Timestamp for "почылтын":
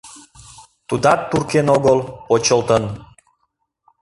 2.27-2.83